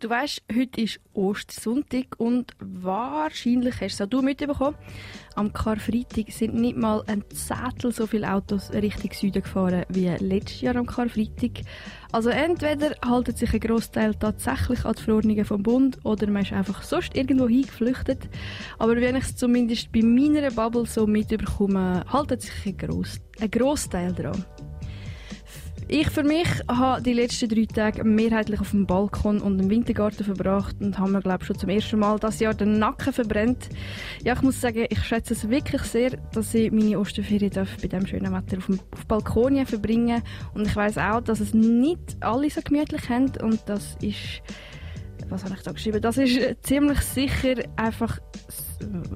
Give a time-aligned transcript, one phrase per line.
[0.00, 4.76] Du weißt, heute ist Ostersonntag und wahrscheinlich hast es auch du mitbekommen.
[5.34, 10.60] Am Karfreitag sind nicht mal ein Zettel so viele Autos Richtung Süden gefahren wie letztes
[10.60, 11.64] Jahr am Karfreitag.
[12.12, 16.52] Also entweder haltet sich ein Großteil tatsächlich an die Verordnungen vom Bund oder man ist
[16.52, 18.28] einfach sonst irgendwo hingeflüchtet.
[18.78, 23.50] Aber wenn ich es zumindest bei meiner Bubble so mitbekomme, haltet sich ein, Gross, ein
[23.50, 24.44] Großteil daran.
[25.90, 30.22] Ich für mich habe die letzten drei Tage mehrheitlich auf dem Balkon und im Wintergarten
[30.22, 33.70] verbracht und habe mir, glaube ich, schon zum ersten Mal das Jahr den Nacken verbrennt.
[34.22, 37.88] Ja, ich muss sagen, ich schätze es wirklich sehr, dass ich meine Osterferien darf bei
[37.88, 42.18] diesem schönen Wetter auf dem auf Balkonien verbringen Und ich weiß auch, dass es nicht
[42.20, 44.42] alle so gemütlich haben und das ist
[45.30, 46.00] was habe ich da geschrieben?
[46.00, 48.18] Das ist ziemlich sicher einfach,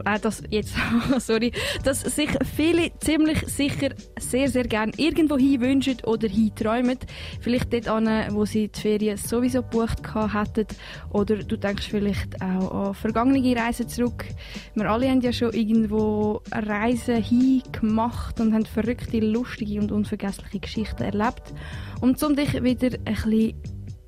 [0.05, 0.75] äh, das jetzt,
[1.19, 1.53] sorry,
[1.85, 6.99] dass sich viele ziemlich sicher sehr, sehr gern irgendwo hin wünschen oder hinträumen.
[7.41, 10.67] Vielleicht dort an, wo sie die Ferien sowieso gebucht hätten.
[11.11, 14.25] Oder du denkst vielleicht auch an vergangene Reisen zurück.
[14.75, 21.03] Wir alle haben ja schon irgendwo Reisen hingemacht und haben verrückte, lustige und unvergessliche Geschichten
[21.03, 21.55] erlebt.
[22.01, 23.55] Und um dich wieder ein bisschen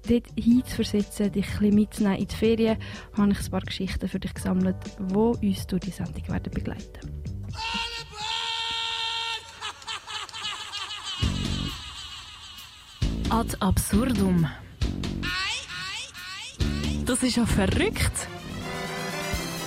[0.08, 2.78] dort hinzuversetzen, dich ein bisschen mitzunehmen in die Ferien,
[3.16, 7.00] habe ich ein paar Geschichten für dich gesammelt, die uns durch die Sendung werden begleiten
[13.30, 14.46] Ad absurdum.
[17.04, 18.28] Das ist ja verrückt.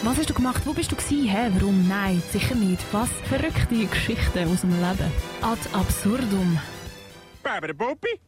[0.04, 0.62] Was hast du gemacht?
[0.66, 1.28] Wo bist du gewesen?
[1.28, 1.50] Hä?
[1.54, 1.88] Warum?
[1.88, 2.82] Nein, sicher nicht.
[2.94, 5.12] Was verrückte Geschichten aus dem Leben.
[5.42, 6.60] Ad absurdum.
[7.44, 8.20] Barbara Bobby?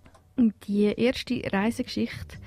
[0.67, 2.37] Die erste Reisegeschichte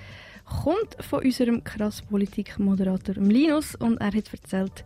[0.44, 4.84] kommt von unserem Krasspolitik-Moderator Linus und er hat erzählt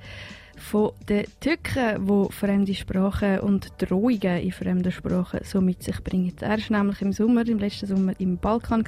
[0.56, 6.34] von den Tücken, die fremde Sprachen und Drohungen in fremden Sprachen so mit sich bringen.
[6.40, 8.84] Er war nämlich im Sommer, im letzten Sommer im Balkan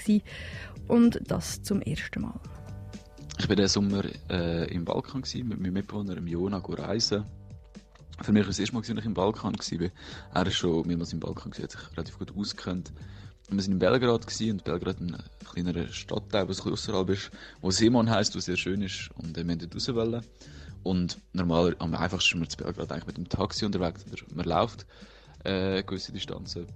[0.89, 2.41] und das zum ersten Mal.
[3.39, 7.25] Ich war diesen Sommer äh, im Balkan gewesen, mit meinem Mitbewohner Jona reisen.
[8.21, 9.91] Für mich war es das erste Mal, als ich im Balkan war.
[10.35, 12.93] Er ist schon mehrmals im Balkan, hat sich relativ gut ausgekannt.
[13.51, 15.17] Wir waren in Belgrad gewesen, und Belgrad ein
[15.51, 17.31] kleinerer Stadtteil, was ein außerhalb ist,
[17.63, 20.23] wo Simon heisst, wo sehr schön ist und äh, wir dort raus wollen.
[20.83, 24.45] Und normal, am einfachsten ist man zu Belgrad eigentlich mit dem Taxi unterwegs, oder man
[24.45, 24.87] läuft
[25.45, 26.67] äh, gewisse Distanzen.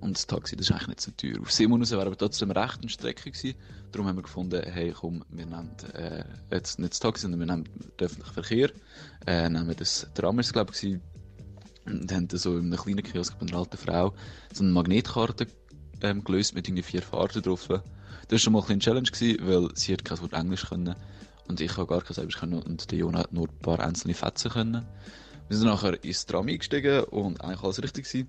[0.00, 1.40] Und das Taxi, das ist eigentlich nicht so teuer.
[1.40, 3.54] Auf Simon raus wäre aber trotzdem eine Strecke gewesen.
[3.92, 7.46] Darum haben wir gefunden, hey, komm, wir nehmen äh, jetzt nicht das Taxi, sondern wir
[7.46, 7.68] nehmen
[8.00, 8.70] den öffentlichen Verkehr.
[9.26, 10.98] Äh, nehmen das Tram, ist glaube ich,
[11.86, 14.14] und haben so in einem kleinen Kiosk bei einer alten Frau
[14.52, 15.46] so eine Magnetkarte
[16.02, 17.66] ähm, gelöst mit irgendwie vier Farben drauf.
[17.68, 17.82] Das
[18.30, 20.94] war schon mal ein Challenge, gewesen, weil sie hat kein Wort Englisch können
[21.48, 24.14] und ich habe gar kein Serbisch können und der Jona hat nur ein paar einzelne
[24.14, 24.86] Fetzen können.
[25.48, 28.28] Wir sind nachher ins Tram eingestiegen und eigentlich alles richtig gewesen.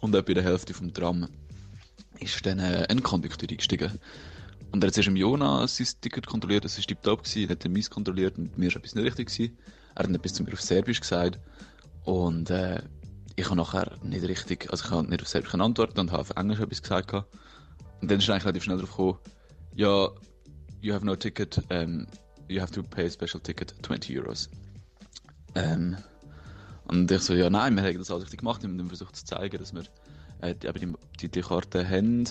[0.00, 1.28] Und etwa in der Hälfte vom Tram
[2.18, 4.00] ist dann äh, ein Kondukteur eingestiegen.
[4.72, 7.70] Und er hat zuerst im Jona sein Ticket kontrolliert, das war tiptop gewesen, hat er
[7.70, 9.58] meins kontrolliert und mir ist etwas nicht richtig gewesen.
[9.94, 11.38] Er hat etwas zu mir auf Serbisch gesagt
[12.04, 12.82] und äh,
[13.36, 16.30] ich habe nachher nicht richtig, also ich habe nicht auf Serbisch antworten und habe auf
[16.36, 17.12] Englisch etwas gesagt.
[17.12, 19.18] Und dann ist eigentlich relativ schnell drauf gekommen,
[19.74, 20.08] ja,
[20.80, 22.06] you have no ticket, um,
[22.48, 24.48] you have to pay a special ticket, 20 Euros.
[25.54, 25.96] Ähm,
[26.84, 29.24] und ich so, ja nein, wir haben das alles richtig gemacht, wir haben versucht zu
[29.24, 29.84] zeigen, dass wir
[30.40, 32.24] äh, die, die, die Karte haben,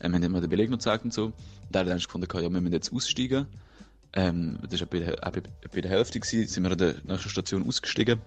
[0.00, 1.26] ähm, haben immer den Beleg noch gezeigt und so.
[1.26, 1.34] Und
[1.72, 3.46] er hat dann gefunden, ja, wir müssen jetzt aussteigen.
[4.12, 5.16] Ähm, das war bei,
[5.72, 8.20] bei der Hälfte, gewesen, sind wir an der nächsten Station ausgestiegen.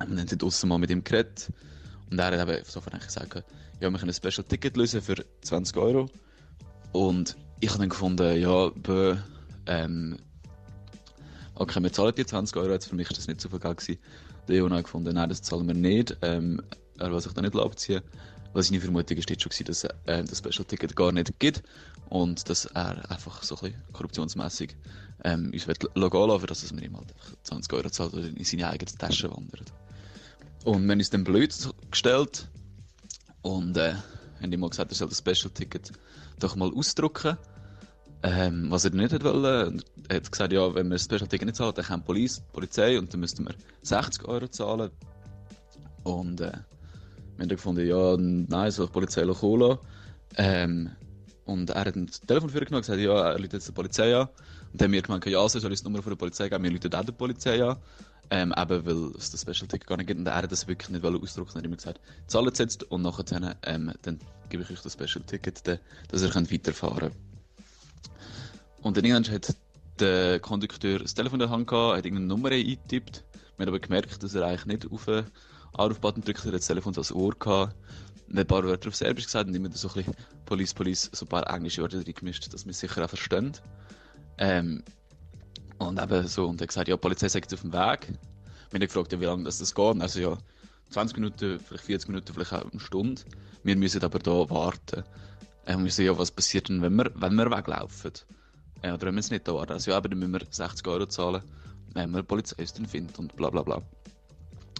[0.00, 1.50] Und dann sind draussen mal mit ihm geredet.
[2.10, 3.34] Und er hat eben sofort gesagt,
[3.80, 6.08] ja, wir können ein Special Ticket lösen für 20 Euro.
[6.92, 9.16] Und ich habe dann gefunden, ja, bö,
[9.66, 10.18] ähm,
[11.54, 13.98] okay, wir zahlen die 20 Euro, jetzt für mich ist das nicht so viel Geld.
[14.48, 16.60] Der Jona hat gefunden, nein, das zahlen wir nicht, ähm,
[16.98, 18.02] er will sich da nicht abziehen.
[18.52, 21.62] Weil seine Vermutung ist jetzt schon gewesen, dass äh, das Special Ticket gar nicht gibt
[22.08, 24.76] und dass er einfach so ein bisschen korruptionsmässig
[25.22, 28.68] ähm, uns legal lassen dass wir ihm halt einfach 20 Euro zahlt oder in seine
[28.68, 29.72] eigene Tasche wandert.
[30.64, 31.54] Und wir haben uns dann blöd
[31.90, 32.48] gestellt
[33.42, 33.94] und äh,
[34.42, 35.92] haben ihm gesagt, er soll das Special Ticket
[36.38, 37.36] doch mal ausdrucken.
[38.22, 39.82] Ähm, was er nicht wollen.
[40.08, 42.98] Er hat gesagt, ja, wenn wir das Special Ticket nicht zahlen, dann kommt die Polizei
[42.98, 44.90] und dann müssten wir 60 Euro zahlen.
[46.02, 46.62] Und äh, wir haben
[47.38, 49.78] dann gefunden, ja, nein, soll die Polizei kommen
[50.36, 50.90] ähm,
[51.44, 54.14] Und er hat ein Telefon für genommen und gesagt, ja, er ruft jetzt die Polizei
[54.16, 54.28] an.
[54.72, 56.62] Und dann haben wir gemeint, ja, soll ich das Nummer von der Polizei geben?
[56.64, 57.76] Wir rufen auch die Polizei an.
[58.32, 60.88] Ähm, eben, weil es das Special Ticket gar nicht gibt und er hat das wirklich
[60.90, 61.50] nicht ausdrucken.
[61.54, 65.24] Er hat immer gesagt, zahlt jetzt und nachher ähm, dann gebe ich euch das Special
[65.26, 67.16] Ticket, dass ihr könnt weiterfahren könnt.
[68.82, 69.56] Und dann hat
[69.98, 73.24] der Kondukteur das Telefon in der Hand gehabt, hat irgendeine Nummer eingetippt.
[73.56, 75.08] Wir haben aber gemerkt, dass er eigentlich nicht auf
[75.74, 77.74] Anrufbutton drückt, er hat das Telefon so ans Ohr gehabt,
[78.32, 80.14] ein paar Wörter auf Serbisch gesagt und immer so ein bisschen
[80.46, 83.52] Police, Police, so ein paar englische Wörter drin gemischt, dass wir es sicher auch verstehen.
[84.38, 84.82] Ähm,
[85.78, 88.08] und eben so, und er hat gesagt, ja, die Polizei sagt auf dem Weg.
[88.70, 90.00] Wir haben gefragt, ja, wie lange das, das geht.
[90.00, 90.38] Also ja,
[90.90, 93.22] 20 Minuten, vielleicht 40 Minuten, vielleicht auch eine Stunde.
[93.62, 95.04] Wir müssen aber da warten.
[95.64, 98.12] Äh, und wir sehen ja, was passiert denn, wenn wir, wenn wir weglaufen.
[98.82, 99.72] Äh, oder wenn wir es nicht da warten.
[99.72, 101.42] Also ja, aber dann müssen wir 60 Euro zahlen,
[101.94, 103.82] wenn wir eine Polizei dann findet und bla bla bla.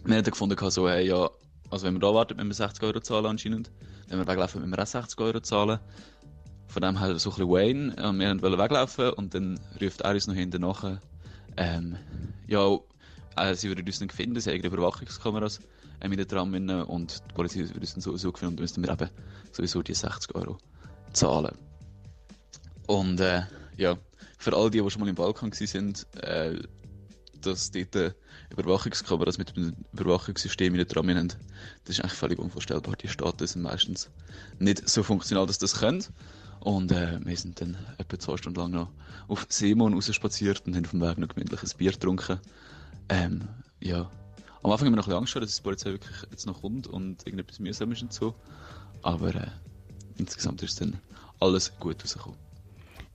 [0.05, 1.29] Wir haben dann gefunden, so, hey, ja,
[1.71, 3.71] also wenn wir da warten, müssen wir 60 Euro zahlen anscheinend.
[4.09, 5.79] Wenn wir weglaufen, müssen wir auch 60 Euro zahlen.
[6.67, 7.97] Von dem her so ein bisschen Wayne.
[7.97, 10.99] Wir wollten weglaufen und dann ruft er uns noch hinten nach.
[11.57, 11.97] Ähm,
[12.47, 12.79] ja,
[13.37, 15.61] äh, sie würden uns nicht finden, sie haben Überwachungskameras
[16.09, 19.11] mit der Tram und die Polizei würde uns dann sowieso finden und müssten wir eben
[19.53, 20.59] sowieso die 60 Euro
[21.13, 21.57] zahlen.
[22.87, 23.43] Und äh,
[23.77, 23.97] ja,
[24.39, 26.59] für all die, die schon mal im Balkan waren, äh,
[27.47, 28.15] dass dort
[28.51, 31.29] Überwachungskameras mit dem Überwachungssystem in der Tram haben,
[31.85, 32.97] das ist eigentlich völlig unvorstellbar.
[32.97, 34.11] Die Staaten sind meistens
[34.59, 36.05] nicht so funktional, dass das können.
[36.61, 38.91] Und äh, wir sind dann etwa zwei Stunden lang noch
[39.29, 42.39] auf Seemon rausspaziert und haben dem Weg noch gemütlich ein Bier getrunken.
[43.09, 43.49] Ähm,
[43.81, 44.11] ja.
[44.63, 46.87] Am Anfang haben wir noch ein bisschen Angst dass die Polizei wirklich jetzt noch kommt
[46.87, 48.35] und irgendetwas mühsam ist und so.
[49.03, 49.49] Aber äh,
[50.19, 51.01] insgesamt ist dann
[51.41, 52.50] alles gut rausgekommen.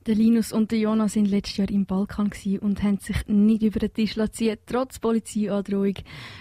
[0.06, 2.30] Der Linus und der Jonas sind letztes Jahr im Balkan
[2.60, 5.94] und haben sich nicht über den Tisch ziehen, trotz Polizeiandrohung.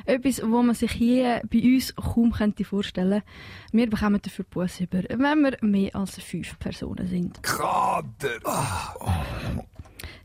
[0.06, 3.23] Etwas, was man sich hier bei uns kaum könnte vorstellen
[3.71, 7.41] Wir bekommen dafür Buß über, wenn wir mehr als fünf Personen sind.
[7.41, 8.39] Kader!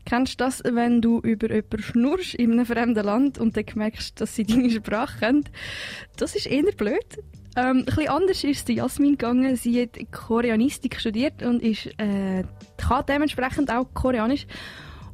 [0.05, 4.21] Kennst du das, wenn du über jemanden schnurst in einem fremden Land und dann merkst,
[4.21, 5.49] dass sie deine Sprache kennen?
[6.15, 7.17] Das ist eher blöd.
[7.55, 9.55] Ähm, ein bisschen anders ist es Jasmin gegangen.
[9.55, 12.43] Sie hat Koreanistik studiert und ist, äh,
[12.77, 14.47] kann dementsprechend auch Koreanisch.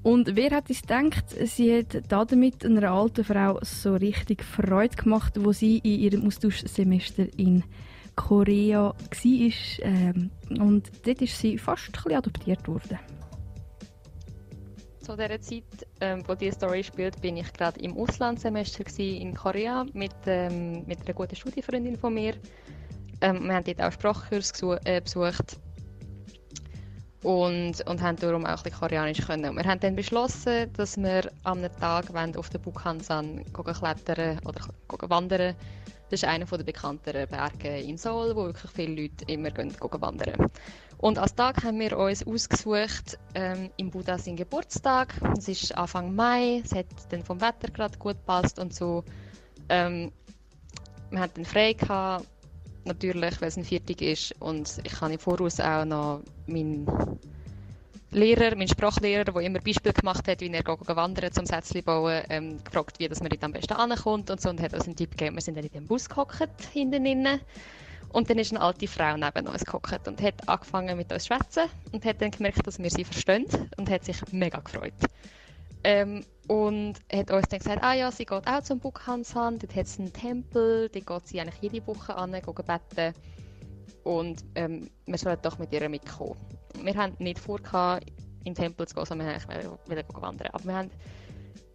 [0.04, 5.34] Und wer hat es gedacht, sie hat damit einer alten Frau so richtig Freude gemacht,
[5.38, 7.64] wo sie in ihrem Austauschsemester in
[8.16, 9.52] Korea war.
[9.82, 13.00] Ähm, und dort ist sie fast ein bisschen adoptiert worden
[15.08, 19.86] zu dieser Zeit, ähm, wo diese Story spielt, bin ich gerade im Auslandssemester in Korea
[19.94, 22.34] mit, ähm, mit einer guten Studienfreundin von mir.
[23.22, 24.52] Ähm, wir haben dort auch Sprachkurs
[24.84, 25.60] äh, besucht
[27.24, 29.56] und, und haben darum auch ein bisschen Koreanisch können.
[29.56, 35.56] Wir haben dann beschlossen, dass wir am Tag auf den Bukhansan klettern oder wandern
[36.10, 40.50] Das ist einer der bekannteren Berge in Seoul, wo wirklich viele Leute immer gehen, wandern
[41.00, 45.14] und als Tag haben wir uns ausgesucht ähm, im Buddha sein Geburtstag.
[45.38, 49.04] Es ist Anfang Mai, es hat dann vom Wetter gerade gut gepasst und so.
[49.70, 50.12] Ähm,
[51.12, 52.26] wir hatten frei gehabt,
[52.84, 56.88] natürlich, weil es ein Viertig ist und ich habe im Voraus auch noch meinen
[58.12, 62.64] Lehrer, meinen Sprachlehrer, der immer Beispiele gemacht hat, wie er wandern zum Sätzchen bauen, ähm,
[62.64, 65.12] gefragt, wie dass man dort am besten ankommt und so und hat uns einen Tipp
[65.12, 65.36] gegeben.
[65.36, 67.42] Wir sind dann in dem Bus gehockt, hinten innen
[68.18, 71.28] und dann ist eine alte Frau neben uns gehockt und hat angefangen mit uns zu
[71.28, 73.46] schwätzen und hat dann gemerkt, dass wir sie verstehen
[73.78, 74.96] und hat sich mega gefreut.
[75.84, 79.86] Ähm, und hat uns dann gesagt, ah ja, sie geht auch zum Bukhansan, dort hat
[79.86, 83.14] es einen Tempel, dort geht sie eigentlich jede Woche an, beten
[84.04, 86.40] und ähm, wir sollen doch mit ihr mitkommen.
[86.82, 88.02] Wir haben nicht vor, in
[88.46, 90.50] den Tempel zu gehen, sondern wir wollten wandern.
[90.54, 90.90] Aber wir haben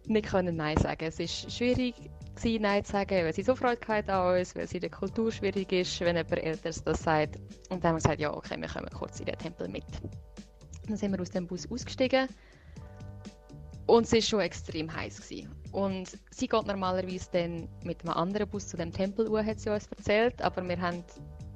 [0.07, 1.05] nicht können Nein sagen.
[1.05, 1.95] Es ist schwierig,
[2.35, 5.71] gewesen, Nein sagen, weil sie so Freude hatten an uns, weil sie der Kultur schwierig
[5.71, 7.37] ist, wenn jemand Älteres das sagt.
[7.69, 9.85] Und dann haben wir gesagt, ja, okay, wir kommen kurz in den Tempel mit.
[10.87, 12.27] Dann sind wir aus dem Bus ausgestiegen
[13.85, 15.21] und es war schon extrem heiß.
[15.21, 15.49] Gewesen.
[15.71, 19.87] Und sie geht normalerweise dann mit einem anderen Bus zu dem Tempel, hat sie uns
[19.87, 21.03] erzählt, aber wir haben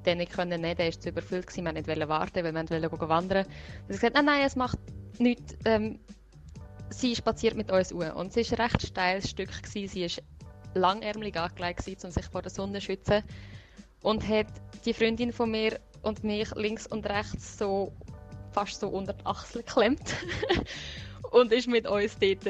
[0.04, 1.64] den nicht können nehmen, der war zu überfüllt, gewesen.
[1.64, 3.46] wir wollten nicht warten, weil wir wollten wandern.
[3.46, 3.52] Und
[3.88, 4.78] sie hat gesagt, nein, nein, es macht
[5.18, 5.98] nichts, ähm,
[6.90, 8.00] sie spaziert mit uns um.
[8.00, 9.50] Und es war ein recht steiles Stück.
[9.62, 9.88] Gewesen.
[9.88, 10.22] Sie ist
[10.78, 13.22] langärmelig angelegt, um sich vor der Sonne zu schützen.
[14.02, 14.46] Und hat
[14.84, 17.92] die Freundin von mir und mich links und rechts so
[18.52, 20.14] fast so unter die Achsel geklemmt.
[21.30, 22.44] und ist mit uns dort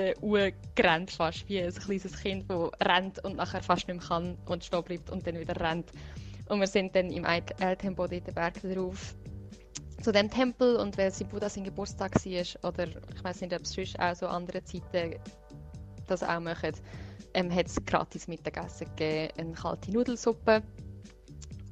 [0.74, 4.64] gerannt, fast wie ein kleines Kind, das rennt und nachher fast nicht mehr kann und
[4.64, 5.90] stehen bleibt und dann wieder rennt.
[6.48, 9.14] Und wir sind dann im El-Tempo dort den Berg drauf
[10.02, 13.62] zu dem Tempel und weil sie Buddha sein Geburtstag war oder ich weiß nicht, ob
[13.62, 15.16] es sonst auch so andere Zeiten
[16.06, 16.72] das auch machen,
[17.34, 20.62] ähm, hat es gratis Mittagessen gegeben, eine kalte Nudelsuppe.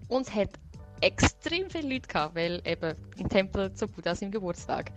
[0.09, 0.51] Und es hat
[1.01, 4.93] extrem viele Leute gehabt, weil eben ein Tempel zu Buddha seinem Geburtstag.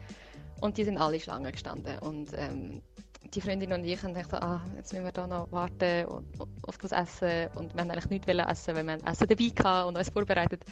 [0.62, 2.00] Und die sind alle Schlangen gestanden.
[2.00, 2.82] Und ähm,
[3.34, 6.06] die Freundin und ich haben gedacht, ah, jetzt müssen wir da noch warten
[6.64, 7.50] auf das Essen.
[7.56, 10.64] Und wir haben eigentlich nichts essen, weil wir Essen dabei hatten und uns vorbereitet.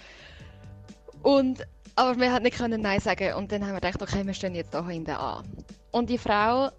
[1.23, 3.33] Und, aber wir haben nicht Nein sagen.
[3.35, 5.45] Und dann haben wir gedacht, okay, wir stehen jetzt da hinten an.
[5.91, 6.69] Und die Frau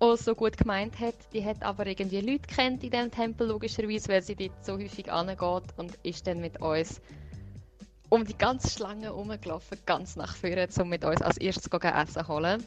[0.00, 1.14] auch so gut gemeint hat.
[1.32, 5.10] Die hat aber irgendwie Leute kennt in diesem Tempel, logischerweise, weil sie dort so häufig
[5.10, 7.00] angeht und ist dann mit uns
[8.08, 12.28] um die ganze Schlange herumgelaufen, ganz nach vorne, um mit uns als erstes zu essen
[12.28, 12.64] holen.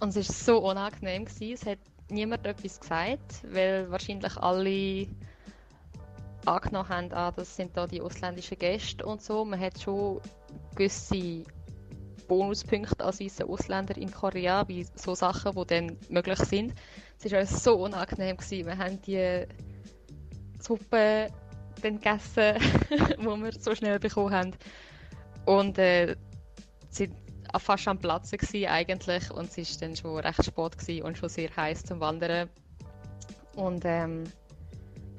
[0.00, 1.24] Und es war so unangenehm.
[1.24, 1.54] Gewesen.
[1.54, 1.78] Es hat
[2.08, 5.06] niemand etwas gesagt, weil wahrscheinlich alle
[6.44, 9.44] angenommen haben, ah, das sind da die ausländischen Gäste und so.
[9.44, 10.20] Man hat schon
[10.74, 11.44] gewisse
[12.32, 16.72] Bonuspunkte als weißer Ausländer in Korea, wie so Sachen, die dann möglich sind.
[17.22, 18.38] Es war uns so unangenehm.
[18.38, 18.66] Gewesen.
[18.66, 19.46] Wir haben die
[20.58, 21.26] Suppe
[21.82, 22.54] dann gegessen,
[22.90, 24.52] die wir so schnell bekommen haben.
[25.44, 26.16] Und äh,
[26.88, 27.14] sind
[27.58, 31.54] fast am Platz gewesen, eigentlich und es war dann schon recht spät und schon sehr
[31.54, 32.48] heiß zum Wandern.
[33.56, 34.24] Und ähm,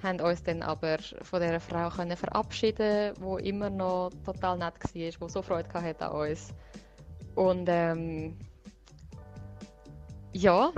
[0.01, 4.91] haben uns dann aber von dieser Frau können verabschieden, die immer noch total nett war,
[4.93, 6.55] die so Freude hatte an uns.
[7.35, 8.37] Und ähm,
[10.33, 10.71] ja,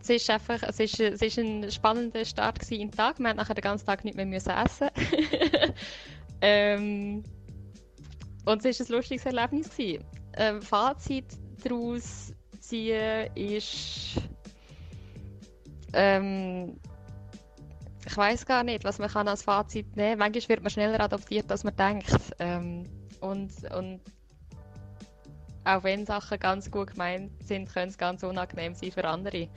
[0.00, 3.18] es ist einfach, es ist, es ist ein spannender Start in den Tag.
[3.18, 4.88] Wir mussten nachher den ganzen Tag nicht mehr müssen essen.
[6.40, 7.24] ähm,
[8.44, 9.70] und es war ein lustiges Erlebnis.
[10.36, 11.26] Ähm, Fazit
[11.62, 14.20] daraus ziehen ist,
[15.94, 16.76] ähm,
[18.06, 20.18] ich weiß gar nicht, was man kann als Fazit nehmen.
[20.18, 22.14] Manchmal wird man schneller adoptiert, als man denkt.
[22.38, 22.84] Ähm,
[23.20, 24.00] und, und
[25.64, 29.48] auch wenn Sachen ganz gut gemeint sind, können es ganz unangenehm sein für andere.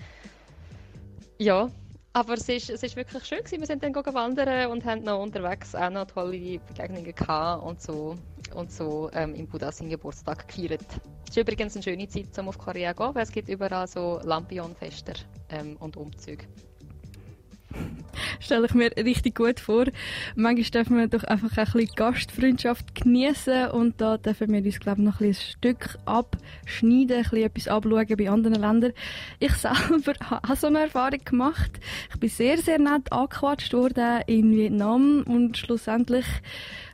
[1.37, 1.69] Ja,
[2.13, 3.59] aber es ist, es ist wirklich schön gewesen.
[3.59, 8.17] Wir sind dann wandern und haben noch unterwegs auch noch tolle Begegnungen gehabt und so
[8.55, 10.81] und so ähm, im Buddha seinen Geburtstag gefeiert.
[11.25, 13.87] Es ist übrigens eine schöne Zeit, um auf Korea zu gehen, weil es gibt überall
[13.87, 15.13] so Lampion-Fester
[15.49, 16.45] ähm, und Umzüge.
[18.39, 19.85] Stelle ich mir richtig gut vor.
[20.35, 25.01] Manchmal dürfen wir doch einfach ein bisschen Gastfreundschaft genießen und da dürfen wir uns, glaube
[25.01, 28.93] ich, noch ein, ein Stück abschneiden, ein bisschen etwas abschauen bei anderen Ländern.
[29.39, 31.71] Ich selber habe so eine Erfahrung gemacht.
[32.11, 36.25] Ich bin sehr, sehr nett angequatscht worden in Vietnam und schlussendlich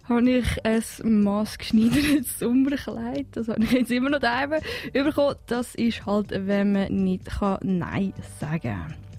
[0.10, 4.46] habe ich ein maßgeschneidertes Sommerkleid, das habe ich jetzt immer noch da
[4.92, 5.36] bekommen.
[5.48, 7.30] Das ist halt, wenn man nicht
[7.62, 8.62] Nein sagen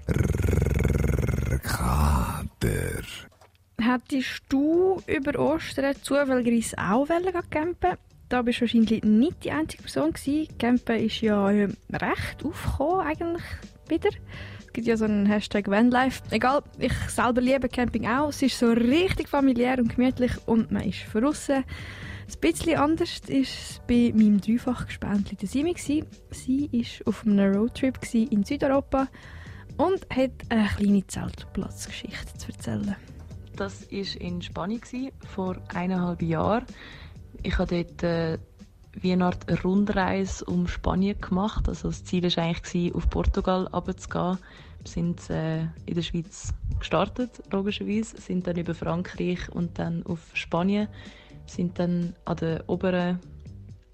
[0.06, 0.53] kann.
[1.64, 3.02] Kader.
[3.80, 7.08] Hättest du über Ostern zufälligerweise auch
[7.50, 7.96] campen
[8.28, 10.58] da bist du wahrscheinlich nicht die einzige Person gewesen.
[10.58, 13.44] Campen ist ja recht aufgekommen eigentlich
[13.88, 14.10] wieder.
[14.58, 16.22] Es gibt ja so einen Hashtag Vanlife.
[16.30, 18.30] Egal, ich selber liebe Camping auch.
[18.30, 21.64] Es ist so richtig familiär und gemütlich und man ist draussen.
[22.26, 25.74] Ein bisschen anders war es bei meinem Dreifachgespäntchen der Simi.
[25.76, 26.02] Sie
[26.72, 29.08] war auf einem Roadtrip in Südeuropa
[29.76, 32.96] und hat eine kleine Zeltplatzgeschichte zu erzählen.
[33.56, 34.80] Das war in Spanien,
[35.34, 36.64] vor eineinhalb Jahren.
[37.42, 38.38] Ich habe dort äh,
[38.92, 41.68] wie eine Art Rundreise um Spanien gemacht.
[41.68, 44.38] Also das Ziel war eigentlich, auf Portugal runterzugehen.
[44.82, 50.20] Wir sind äh, in der Schweiz gestartet, logischerweise, sind dann über Frankreich und dann auf
[50.34, 50.88] Spanien,
[51.46, 53.18] sind dann an der oberen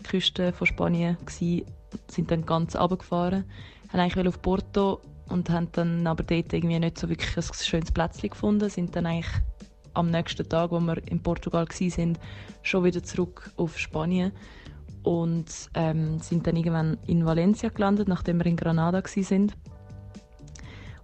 [0.02, 1.66] Küste von Spanien gewesen,
[2.08, 3.44] sind dann ganz runtergefahren,
[3.92, 7.92] haben eigentlich auf Porto und haben dann aber dort irgendwie nicht so wirklich ein schönes
[7.92, 9.32] Plätzchen gefunden, sind dann eigentlich
[9.94, 12.18] am nächsten Tag, wo wir in Portugal waren,
[12.62, 14.32] schon wieder zurück auf Spanien
[15.02, 19.52] und ähm, sind dann irgendwann in Valencia gelandet, nachdem wir in Granada waren.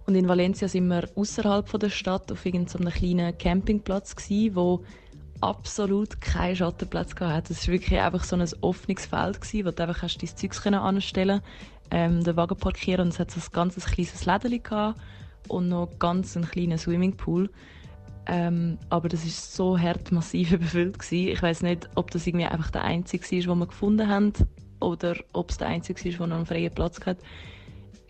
[0.05, 4.83] Und in Valencia sind wir außerhalb der Stadt auf irgendeinem kleinen Campingplatz gewesen, wo
[5.41, 7.53] absolut keinen Schattenplatz hatte.
[7.53, 11.41] Es war wirklich einfach so ein offenes Feld, wo du einfach dein Zeugs anstellen
[11.91, 14.93] ähm, den Wagen parkieren und es hat so ein ganz kleines Läden
[15.47, 17.49] und noch ganz einen kleinen Swimmingpool.
[18.25, 21.29] Ähm, aber das ist so hart massiv überfüllt gewesen.
[21.29, 24.33] Ich weiß nicht, ob das irgendwie einfach der einzige war, den wir gefunden haben,
[24.81, 27.17] oder ob es der einzige war, der noch einen freien Platz hat.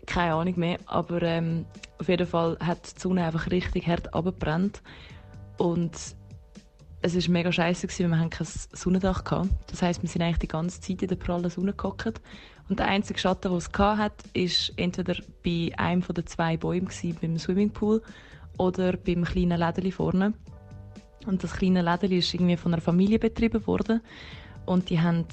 [0.06, 0.78] Keine Ahnung mehr.
[0.86, 1.66] Aber ähm,
[1.98, 4.82] auf jeden Fall hat die Sonne einfach richtig hart abgebrannt
[5.58, 5.92] und
[7.00, 9.50] es war mega scheiße, weil wir kein Sonnendach hatten.
[9.68, 12.20] Das heisst, wir sind eigentlich die ganze Zeit in der prallen Sonne gehockt.
[12.68, 15.14] Und der einzige Schatten, den es hatte, war entweder
[15.44, 16.88] bei einem der zwei Bäume
[17.20, 18.02] beim Swimmingpool
[18.58, 20.34] oder beim kleinen Lädeli vorne.
[21.26, 24.00] Und das kleine Lädeli ist irgendwie von einer Familie betrieben worden.
[24.66, 25.24] Und die haben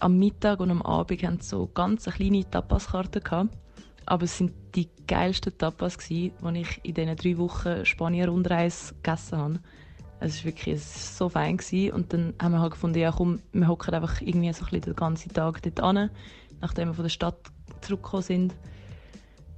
[0.00, 3.56] am Mittag und am Abend haben so ganz kleine Tapaskarten gehabt.
[4.04, 9.60] Aber es sind die geilsten Tapas die ich in diesen drei Wochen Spanien-Rundreise gegessen habe.
[10.20, 11.56] Es war wirklich so fein.
[11.56, 11.92] Gewesen.
[11.92, 14.96] Und dann haben wir halt gefunden, ja komm, wir hocken einfach irgendwie so ein den
[14.96, 16.10] ganzen Tag dort an,
[16.60, 17.38] nachdem wir von der Stadt
[17.80, 18.54] zurückgekommen sind.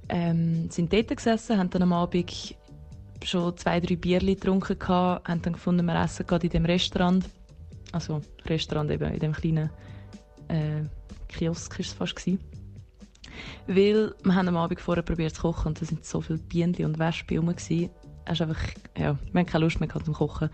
[0.09, 2.55] Ähm, sind dort gesessen, haben dann am Abend
[3.23, 7.25] schon zwei, drei Bierchen getrunken gehabt, haben dann gefunden, wir essen gerade in dem Restaurant.
[7.91, 9.69] Also Restaurant eben, in dem kleinen
[10.47, 10.83] äh,
[11.27, 12.15] Kiosk war es fast.
[12.15, 12.39] Gewesen.
[13.67, 16.85] Weil wir haben am Abend vorher probiert zu kochen und da sind so viele Bienen
[16.85, 17.49] und Wespen rum.
[17.49, 17.69] Es
[18.33, 18.61] ist einfach,
[18.97, 20.49] ja, wir haben keine Lust mehr zum Kochen.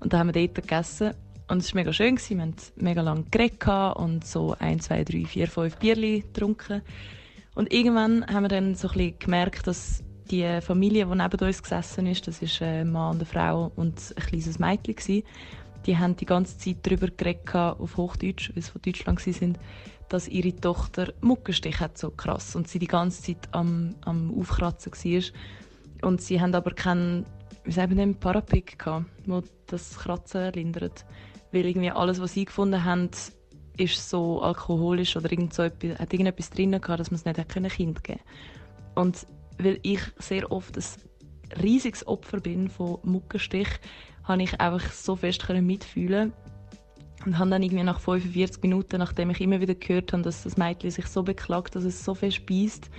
[0.00, 1.14] Und dann haben wir dort gegessen
[1.48, 2.16] und es war mega schön.
[2.16, 2.36] Gewesen.
[2.36, 6.82] Wir haben mega lange geredet und so ein, zwei, drei, vier, fünf Bierchen getrunken.
[7.54, 11.62] Und irgendwann haben wir dann so ein bisschen gemerkt, dass die Familie, die neben uns
[11.62, 15.24] gesessen ist, das ist ein Mann und eine Frau und ein kleines Mädchen, gewesen,
[15.86, 19.58] die haben die ganze Zeit darüber geredet, auf Hochdeutsch, weil sie von Deutschland waren,
[20.08, 22.54] dass ihre Tochter Muckenstich hat, so krass.
[22.54, 25.22] Und sie die ganze Zeit am, am Aufkratzen war.
[26.02, 27.26] Und sie haben aber keinen,
[27.64, 31.04] wie sagen wir Parapick gehabt, der das Kratzen lindert.
[31.52, 33.10] Weil irgendwie alles, was sie gefunden haben,
[33.76, 37.70] ist so alkoholisch oder irgend so etwas, hat irgendetwas drin gehabt, dass man es nicht
[37.74, 38.20] Kind geben.
[38.94, 39.26] Und
[39.58, 40.84] weil ich sehr oft ein
[41.62, 43.68] riesiges Opfer bin von Muckenstich,
[44.24, 46.32] habe ich einfach so fest mitfühlen
[47.26, 50.56] und habe dann irgendwie nach 45 Minuten, nachdem ich immer wieder gehört habe, dass das
[50.56, 52.90] Mädchen sich so beklagt, dass es so fest beißt,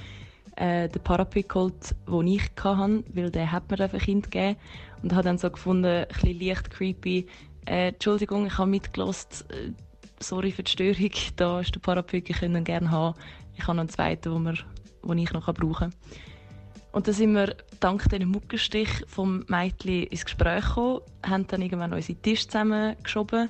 [0.62, 4.60] äh, den Parapic geholt, den ich hatte, weil der hat mir ein Kind gegeben
[5.02, 7.26] und habe dann so gefunden, ein bisschen leicht creepy,
[7.66, 9.72] äh, Entschuldigung, ich habe mitgelost, äh,
[10.20, 13.18] sorry für die Störung, da ist der Parapic, ich könnte ihn gerne haben.
[13.56, 14.58] Ich habe noch einen zweiten, den, wir,
[15.04, 15.94] den ich noch brauchen kann.
[16.92, 21.94] Und dann sind wir dank diesem Muckenstich vom Mädchen ins Gespräch gekommen, haben dann irgendwann
[21.94, 23.50] unseren Tisch zusammengeschoben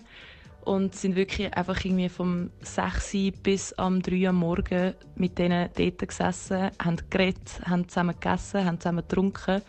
[0.66, 6.08] und sind wirklich einfach irgendwie vom 6 bis am 3 Uhr morgen mit denen dort
[6.08, 9.62] gesessen, haben geredet, haben zusammen gegessen, haben zusammen getrunken.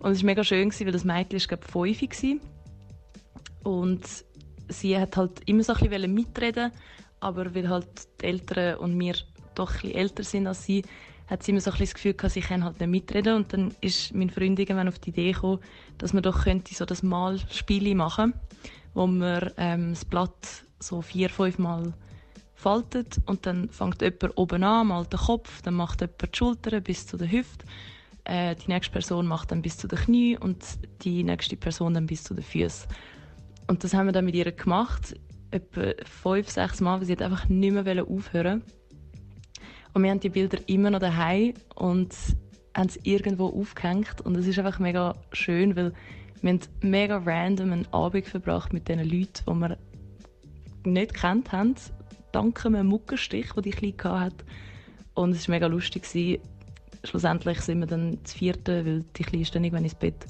[0.00, 2.40] Und es war mega schön, weil das Mädchen war, glaube ich, 5
[3.62, 4.02] Und
[4.68, 6.72] sie hat halt immer so ein bisschen mitreden
[7.24, 7.86] aber weil halt
[8.20, 9.14] die Eltern und wir
[9.54, 10.84] doch ein bisschen älter sind als sie,
[11.26, 13.36] hat sie immer so ein das Gefühl gehabt, sie kann halt nicht mitreden.
[13.36, 15.60] Und dann ist mein Freund irgendwann auf die Idee gekommen,
[15.96, 18.34] dass man doch könnte so das Malspiel machen,
[18.94, 21.92] wo man ähm, das Blatt so vier, fünf Mal
[22.54, 26.82] faltet und dann fängt jemand oben an, malt den Kopf, dann macht jemand die Schultern
[26.82, 27.66] bis zu der Hüfte.
[28.24, 30.64] Äh, die nächste Person macht dann bis zu den Knie und
[31.02, 32.88] die nächste Person dann bis zu den Füßen.
[33.66, 35.14] Und das haben wir dann mit ihr gemacht,
[35.50, 38.62] etwa fünf, sechs Mal, weil sie einfach nicht mehr aufhören
[39.94, 42.12] und wir haben die Bilder immer noch daheim und
[42.76, 44.20] haben es irgendwo aufgehängt.
[44.22, 45.92] Und es ist einfach mega schön, weil
[46.44, 49.78] wir haben mega random einen Abend verbracht mit diesen Leuten, die wir
[50.84, 51.74] nicht kennt haben.
[52.32, 54.44] Dank einem Muckenstich, den die Kleine hatte.
[55.14, 56.06] Und es war mega lustig.
[57.02, 60.26] Schlussendlich sind wir dann das vierte, weil die Kleine ist dann irgendwann ins Bett,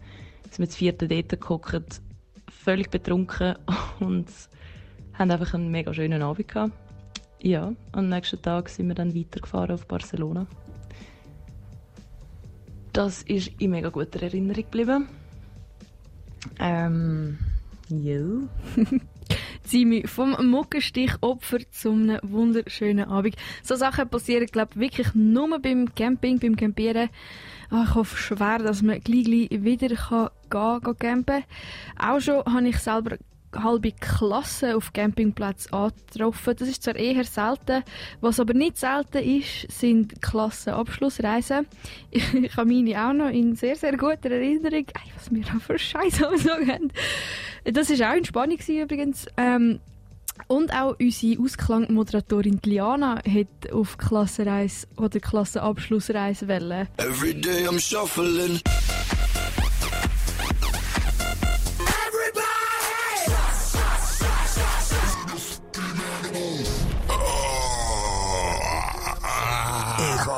[0.51, 2.01] sind wir das vierte dort geguckt,
[2.49, 3.57] völlig betrunken
[3.99, 4.29] und
[5.15, 6.75] haben einfach einen mega schönen Abend gehabt.
[7.43, 10.47] Ja, am nächsten Tag sind wir dann weitergefahren auf Barcelona.
[12.93, 15.09] Das ist in mega guter Erinnerung geblieben.
[16.59, 17.39] Ähm,
[17.89, 18.19] ja.
[19.65, 23.37] Zimi, vom Muckenstich-Opfer zum wunderschönen Abend.
[23.63, 27.09] So Sachen passieren, glaube ich, wirklich nur beim Camping, beim Campieren.
[27.71, 31.45] Oh, ich hoffe schwer, dass man gleich, gleich wieder kann gehen, gehen campen
[31.99, 33.17] Auch schon habe ich selber
[33.63, 36.57] halbe Klassen auf Campingplätzen angetroffen.
[36.57, 37.83] Das ist zwar eher selten,
[38.21, 41.67] was aber nicht selten ist, sind Klassenabschlussreisen.
[42.11, 44.87] Ich, ich habe meine auch noch in sehr, sehr guter Erinnerung.
[44.87, 46.93] Ey, was wir da für Scheiße haben.
[47.65, 49.27] Das war auch in Spanien übrigens.
[49.37, 49.81] Ähm,
[50.49, 56.89] und auch unsere Ausklangmoderatorin Liana hat auf Klassenreise oder Klassenabschlussreise wollen.
[56.99, 58.61] Every day I'm shuffling.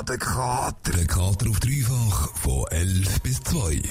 [0.03, 0.93] Der Kater.
[0.93, 3.83] Der Kater auf dreifach von 11 bis 2.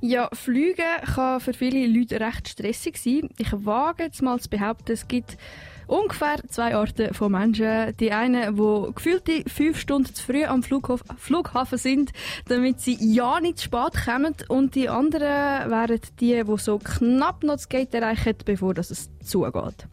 [0.00, 3.30] Ja, Fliegen kann für viele Leute recht stressig sein.
[3.38, 5.38] Ich wage jetzt mal zu behaupten, es gibt
[5.86, 7.96] ungefähr zwei Arten von Menschen.
[7.98, 12.12] Die einen, die gefühlte fünf Stunden zu früh am Flughof Flughafen sind,
[12.48, 14.34] damit sie ja nicht zu spät kommen.
[14.48, 19.86] Und die anderen wären die, die so knapp noch das Gate erreichen, bevor es zugeht.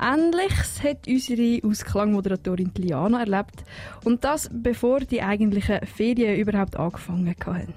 [0.00, 3.64] Ähnliches hat unsere Ausklangmoderatorin Liana erlebt.
[4.04, 7.74] Und das, bevor die eigentlichen Ferien überhaupt angefangen haben.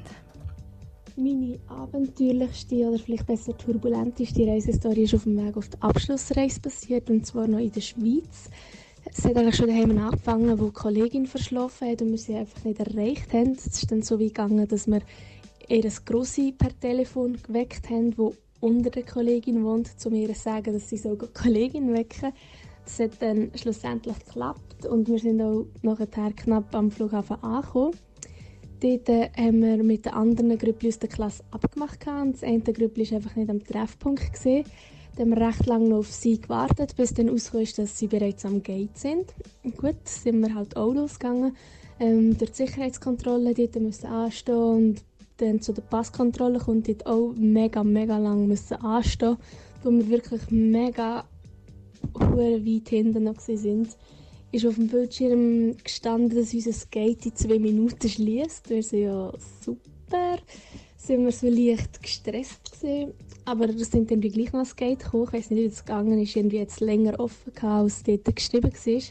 [1.17, 7.09] Meine abenteuerlichste oder vielleicht besser turbulenteste Reisestory ist auf dem Weg auf die Abschlussreise passiert
[7.09, 8.49] und zwar noch in der Schweiz.
[9.05, 12.63] Es hat eigentlich schon daheim angefangen, wo die Kollegin verschlafen hat und wir sie einfach
[12.63, 13.51] nicht erreicht haben.
[13.51, 15.01] Es ist dann so wie gegangen, dass wir
[15.67, 20.73] ihr Grossi per Telefon geweckt haben, wo unter der Kollegin wohnt, um ihr zu sagen,
[20.73, 22.31] dass sie so die Kollegin wecken.
[22.85, 27.95] Das hat dann schlussendlich geklappt und wir sind auch nachher knapp am Flughafen angekommen.
[28.81, 31.99] Dort haben wir mit den anderen Gruppen aus der Klasse abgemacht.
[32.05, 34.23] Das eine Gruppe war einfach nicht am Treffpunkt.
[34.43, 34.63] Dann
[35.19, 38.63] haben wir recht lange noch auf sie gewartet, bis dann rauskam, dass sie bereits am
[38.63, 39.35] Gate sind.
[39.77, 41.55] Gut, sind wir halt auch losgegangen.
[41.99, 45.03] Ähm, durch die Sicherheitskontrolle dort müssen anstehen und
[45.37, 49.37] dann zu der Passkontrolle kommt dort auch mega, mega lang müssen anstehen,
[49.83, 51.25] wo wir wirklich mega
[52.13, 53.95] weit hinten noch sind
[54.51, 58.69] ist auf dem Bildschirm gestanden, dass unser Gate in zwei Minuten schließt.
[58.69, 59.31] Wir sind ja
[59.63, 60.37] super.
[60.97, 63.13] Sind wir so leicht gestresst gewesen.
[63.45, 65.23] Aber es sind dann gleich noch das Gate gekommen.
[65.27, 66.35] Ich weiß nicht, wie es gegangen ist.
[66.35, 69.01] Irgendwie jetzt länger offen gehabt, als dort geschrieben war.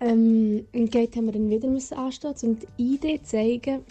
[0.00, 3.84] Ähm, Im Gate haben wir dann wieder müssen anstehen, um die ID zeigen.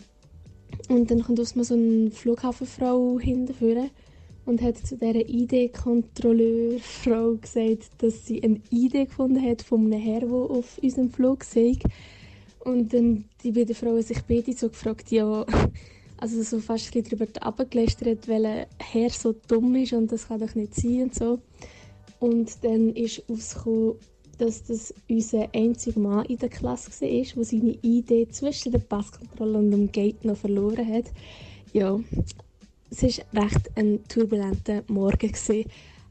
[0.90, 3.92] Und dann kommt aus so eine Flughafenfrau hinterführen
[4.50, 10.22] und hat zu dieser ID-Kontrolleurfrau gesagt, dass sie eine ID gefunden hat von einem Herr,
[10.22, 11.78] der auf unserem Flug sei.
[12.60, 15.46] Und dann die beiden Frauen sich beide so gefragt, ja,
[16.18, 20.56] also so fast ein darüber abgelästert, welcher Herr so dumm ist und das kann doch
[20.56, 21.38] nicht sein und so.
[22.20, 23.98] Und dann ist herausgekommen,
[24.40, 29.60] dass das unser einziger Mann in der Klasse war, der seine ID zwischen der Passkontrolle
[29.60, 31.06] und dem Gate noch verloren hat.
[31.72, 32.00] Ja,
[32.92, 35.32] es war recht ein turbulenter Morgen.
[35.32, 35.66] Gewesen.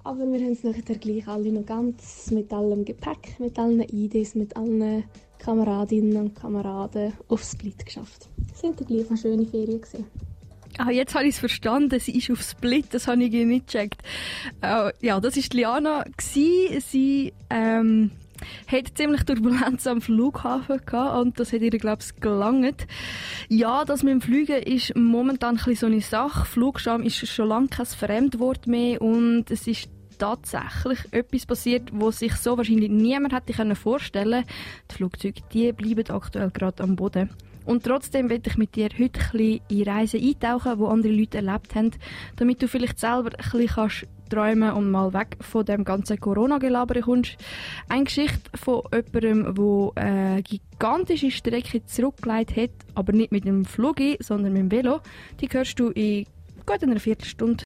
[0.04, 4.34] Aber wir haben es nachher gleich alle noch ganz mit allem Gepäck, mit allen IDs,
[4.34, 5.04] mit allen
[5.38, 8.28] Kameradinnen und Kameraden aufs Split geschafft.
[8.54, 9.80] Es waren gleich eine schöne Ferien.
[9.80, 10.06] Gewesen.
[10.78, 11.98] Ah, jetzt habe ich es verstanden.
[11.98, 14.00] Sie ist auf Split, das habe ich nicht gecheckt.
[14.64, 16.04] Uh, ja, das war Liana.
[16.20, 18.10] Sie ähm,
[18.66, 22.87] hat ziemlich Turbulenz am Flughafen gehabt und das hat ihr, glaube ich, gelangt.
[23.48, 26.44] Ja, das mit dem Fliegen ist momentan ein so eine Sache.
[26.46, 32.35] Flugscham ist schon lange kein Fremdwort mehr und es ist tatsächlich etwas passiert, was sich
[32.35, 34.57] so wahrscheinlich niemand hätte vorstellen können.
[34.90, 37.31] Die Flugzeuge die bleiben aktuell gerade am Boden.
[37.64, 41.74] Und trotzdem will ich mit dir heute ein in Reisen eintauchen, die andere Leute erlebt
[41.74, 41.90] haben,
[42.37, 47.00] damit du vielleicht selber ein bisschen kannst träumen und mal weg von dem ganzen Corona-Gelaber
[47.00, 47.36] kommst.
[47.88, 53.98] Eine Geschichte von jemandem, der eine gigantische Strecke zurückgelegt hat, aber nicht mit dem Flug,
[54.20, 55.00] sondern mit dem Velo,
[55.40, 56.26] die hörst du in
[56.66, 57.64] gut einer Viertelstunde.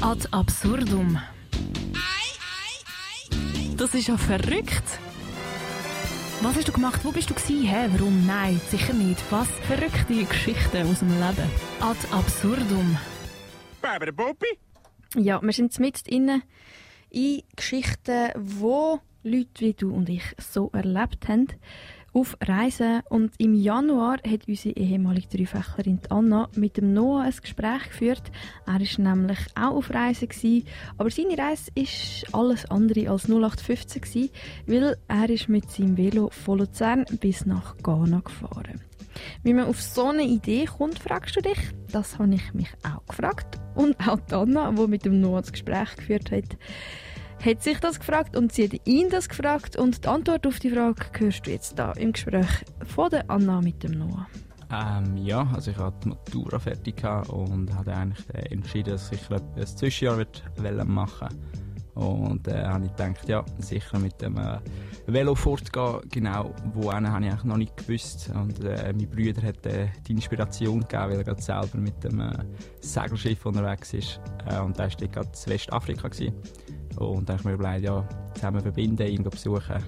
[0.00, 1.20] Ad absurdum.
[3.76, 4.98] Das ist ja verrückt.
[6.42, 7.04] Was hast du gemacht?
[7.04, 7.62] Wo bist du gewesen?
[7.62, 7.88] Hä?
[7.92, 8.26] Warum?
[8.26, 9.22] Nein, sicher nicht.
[9.30, 11.48] Was verrückte Geschichten aus dem Leben.
[11.78, 12.98] Ad absurdum.
[15.14, 16.42] Ja, wir sind mit innen
[17.10, 21.46] in Geschichten, wo Leute wie du und ich so erlebt haben
[22.12, 27.84] auf Reisen und im Januar hat unsere ehemalige Dreifächlerin Anna mit dem Noah ein Gespräch
[27.88, 28.22] geführt.
[28.66, 30.66] Er war nämlich auch auf Reisen, gewesen,
[30.98, 34.30] aber seine Reise war alles andere als 0815 gewesen,
[34.66, 38.82] weil er ist mit seinem Velo von Luzern bis nach Ghana gefahren.
[39.42, 41.58] Wie man auf so eine Idee kommt, fragst du dich?
[41.90, 43.58] Das habe ich mich auch gefragt.
[43.74, 46.56] Und auch Anna, die mit dem Noah das Gespräch geführt hat
[47.44, 50.70] hat sich das gefragt und sie hat ihn das gefragt und die Antwort auf die
[50.70, 54.26] Frage hörst du jetzt da im Gespräch von der Anna mit dem Noah.
[54.70, 59.66] Ähm, ja, also ich hatte die Matura fertig und habe eigentlich entschieden, dass ich ein
[59.66, 60.24] Zwischenjahr
[60.86, 61.28] machen
[61.94, 64.58] und äh, habe ich gedacht, ja, sicher mit dem äh,
[65.06, 68.30] Velo fortgehen, genau, wo habe ich eigentlich noch nicht gewusst.
[68.34, 72.20] Und äh, mein Bruder hat äh, die Inspiration gegeben, weil er gerade selber mit dem
[72.20, 72.32] äh,
[72.80, 74.20] Segelschiff unterwegs ist.
[74.46, 76.08] Äh, und da war gerade in Westafrika.
[76.08, 76.34] Gewesen.
[76.96, 79.82] Und dann habe ich mir überlegt, ja, zusammen verbinden, ihn besuchen.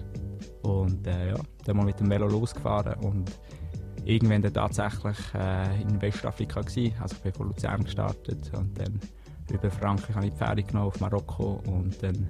[0.63, 3.31] Und äh, ja, dann mal mit dem Velo losgefahren und
[4.05, 6.95] irgendwann dann tatsächlich äh, in Westafrika gewesen.
[7.01, 9.01] Also ich bin von Luzern gestartet und dann
[9.51, 12.29] über Frankreich habe ich die Pferde genommen auf Marokko und dann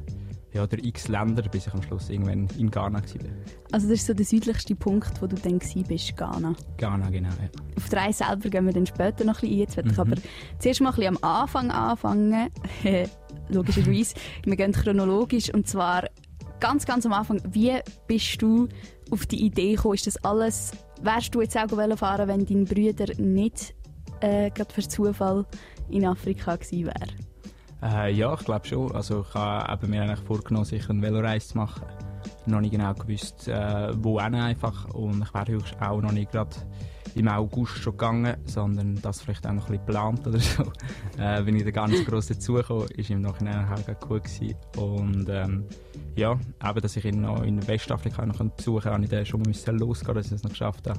[0.55, 3.31] ja, der x Länder, bis ich am Schluss irgendwann in Ghana war.
[3.73, 6.55] Also das ist so der südlichste Punkt, wo du dann bist, Ghana?
[6.77, 7.49] Ghana, genau, ja.
[7.77, 9.59] Auf die Reise selber gehen wir dann später noch ein bisschen ein.
[9.59, 10.01] Jetzt werde ich mhm.
[10.01, 10.17] aber
[10.61, 12.51] zuerst mal ein bisschen am Anfang anfangen.
[13.49, 14.15] Logischerweise.
[14.45, 16.05] wir gehen chronologisch und zwar
[16.61, 17.41] ganz, ganz am Anfang.
[17.51, 18.69] Wie bist du
[19.11, 19.95] auf die Idee gekommen?
[19.95, 23.75] Ist das alles, wärst du jetzt auch fahren wenn dein Bruder nicht
[24.21, 25.45] äh, gerade für Zufall
[25.91, 27.09] in Afrika gewesen wäre?
[27.83, 28.93] Äh, ja, ich glaube schon.
[28.93, 31.85] Also ich habe mir eigentlich vorgenommen, sicher eine Veloreise zu machen.
[32.47, 34.89] Noch nicht genau gewusst, äh, wo einfach.
[34.95, 36.57] Und ich wäre auch noch nicht gerade
[37.15, 40.65] im August schon gegangen, sondern das vielleicht auch noch ein bisschen geplant oder so.
[41.17, 44.57] Äh, bin ich da gar nicht so gross dazugekommen, ist im Nachhinein auch gut gewesen.
[44.77, 45.65] Und ähm,
[46.17, 49.43] ja, eben, dass ich ihn noch in Westafrika noch besuchen kann, habe ich dann schon
[49.43, 50.99] mal losgehen, dass ich es noch geschafft habe.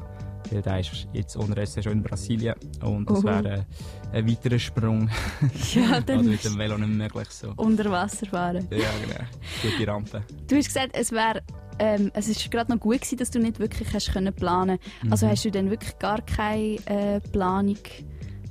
[0.51, 3.65] Weil der ist jetzt unterdessen schon in Brasilien und das wäre
[4.11, 5.09] ein, weiterer Sprung.
[5.73, 7.53] Ja, dann also mit dem Velo nicht möglich so.
[7.55, 8.67] Unter Wasser fahren.
[8.71, 9.25] Ja, genau.
[9.61, 10.23] Gute Rampe.
[10.47, 11.41] Du hast gesagt, es wäre
[11.79, 14.79] ähm, es ist gerade noch gut gewesen, dass du nicht wirklich hast können planen.
[15.09, 15.31] Also mhm.
[15.31, 17.77] Hast du dann wirklich gar keine äh, Planung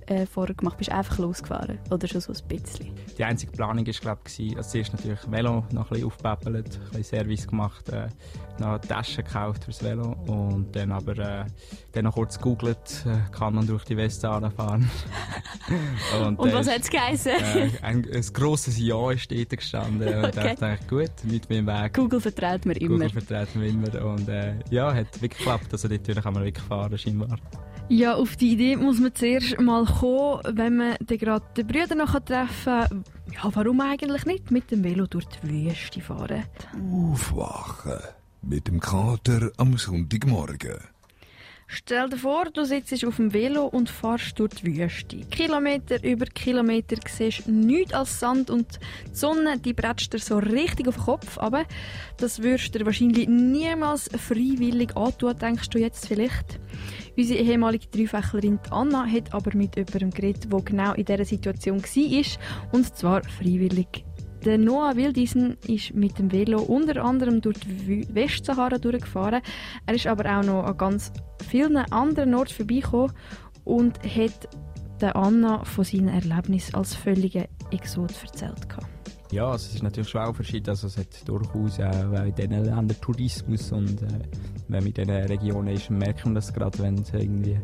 [0.07, 0.79] äh, vorher gemacht?
[0.79, 1.79] Bist du einfach losgefahren?
[1.91, 2.93] Oder schon so ein bisschen?
[3.17, 6.99] Die einzige Planung war, glaube ich, als zuerst natürlich Velo noch ein bisschen aufgepäppelt, ein
[6.99, 8.09] bisschen Service gemacht, äh,
[8.59, 11.45] noch Taschen gekauft fürs Velo und dann aber äh,
[11.93, 14.91] dann noch kurz gegoogelt, äh, kann man durch die Westsahara fahren.
[16.25, 17.33] und, und was hat es geheißen?
[17.33, 20.53] Äh, ein, ein grosses Ja ist dort gestanden und okay.
[20.53, 21.95] ich dachte, gut, nicht mehr im Weg.
[21.95, 23.07] Google vertraut mir immer.
[23.07, 26.65] Google vertraut mir immer und äh, ja, hat wirklich geklappt, also dort kann man wirklich
[26.65, 27.39] fahren scheinbar.
[27.89, 31.95] Ja, auf die Idee muss man zuerst mal kommen, wenn man dann gerade den Brüder
[31.95, 33.05] noch treffen kann.
[33.35, 36.45] Ja, warum eigentlich nicht mit dem Velo durch die Wüste fahren?
[36.91, 38.01] Aufwachen
[38.41, 40.79] mit dem Kater am Sonntagmorgen.
[41.67, 45.21] Stell dir vor, du sitzt auf dem Velo und fährst durch die Wüste.
[45.31, 48.79] Kilometer über Kilometer siehst nichts als Sand und
[49.11, 51.39] die Sonne die bretscht dir so richtig auf den Kopf.
[51.39, 51.65] Aber
[52.19, 56.61] das würdest du dir wahrscheinlich niemals freiwillig antun, denkst du jetzt vielleicht.
[57.17, 62.73] Unsere ehemalige Dreifächlerin Anna hat aber mit jemandem geredet, der genau in dieser Situation war.
[62.73, 64.05] Und zwar freiwillig.
[64.45, 69.41] Der Noah Wildisen ist mit dem Velo unter anderem durch die Westsahara durchgefahren.
[69.87, 71.13] Er ist aber auch noch an ganz
[71.49, 73.13] vielen anderen Orten vorbeigekommen
[73.65, 74.49] und hat
[75.01, 78.67] der Anna von seinen Erlebnissen als völliger Exot erzählt.
[79.31, 80.69] Ja, also es ist natürlich schon auch verschieden.
[80.69, 84.07] Also es hat durchaus auch in diesen Ländern Tourismus und äh,
[84.69, 87.59] wenn man in diesen Regionen ist, merkt man das gerade, wenn irgendwie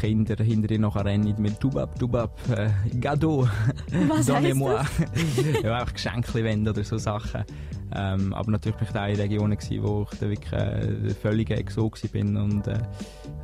[0.00, 3.48] Kinder hinter noch rennen mit Tubab, Tubab, äh, Gado,
[4.26, 4.82] Donnez-moi.
[5.62, 7.44] ja, einfach Geschenke oder so Sachen.
[7.92, 11.50] Ähm, aber natürlich bin ich auch in Regionen, gewesen, wo ich dann wirklich äh, völlig
[11.50, 12.78] Exot bin und äh,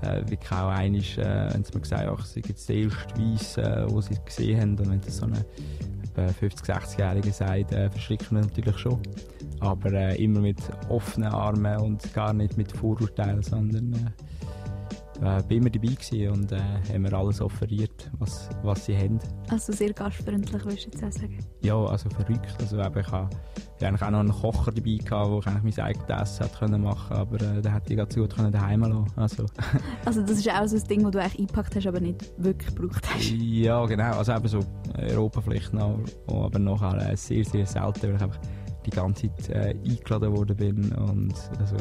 [0.02, 3.56] äh, wirklich auch einig, äh, wenn sie mir gesagt haben, es gibt der erste Weiss,
[3.58, 5.44] äh, wo sie gesehen haben und wenn das so eine
[6.16, 9.00] 50-, 60-Jährige sagt, äh, verschreckt man natürlich schon.
[9.60, 14.10] Aber äh, immer mit offenen Armen und gar nicht mit Vorurteilen, sondern äh,
[15.22, 16.60] äh, bin immer dabei gewesen und äh,
[16.92, 19.18] haben mir alles offeriert, was, was sie haben.
[19.48, 21.38] Also sehr gastfreundlich, würdest du jetzt auch sagen?
[21.62, 22.54] Ja, also verrückt.
[22.60, 23.36] Also, eben, ich hatte
[23.80, 26.82] eigentlich auch noch einen Kocher dabei, gehabt, wo ich eigentlich mein eigenes Essen hätte können
[26.82, 29.46] machen aber äh, der hätte ich ganz gut können daheim lassen also.
[30.04, 32.74] also das ist auch so ein Ding, das du eigentlich eingepackt hast, aber nicht wirklich
[32.74, 33.30] gebraucht hast?
[33.30, 34.16] Ja, genau.
[34.16, 34.60] Also eben so
[34.98, 38.38] Europa vielleicht noch, aber nachher äh, sehr, sehr selten, weil ich einfach
[38.86, 41.76] die ganze Zeit äh, eingeladen worden bin und also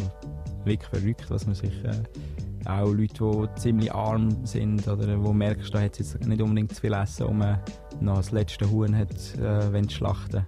[0.63, 5.73] wirklich verrückt, was man sich äh, auch Leute, die ziemlich arm sind oder wo merkst,
[5.73, 7.39] da hat jetzt nicht unbedingt zu viel Essen, um
[8.01, 10.45] noch das letzte Huhn hat, äh, zu schlachten